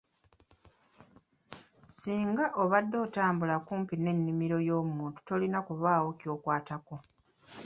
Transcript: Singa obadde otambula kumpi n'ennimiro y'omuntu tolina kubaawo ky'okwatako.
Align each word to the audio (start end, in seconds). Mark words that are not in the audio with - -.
Singa 1.97 2.45
obadde 2.61 2.95
otambula 3.05 3.55
kumpi 3.67 3.95
n'ennimiro 3.99 4.57
y'omuntu 4.67 5.19
tolina 5.27 5.59
kubaawo 5.67 6.09
ky'okwatako. 6.19 6.95